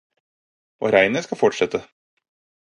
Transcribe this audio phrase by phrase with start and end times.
[0.79, 1.85] Og regnet skal fortsette.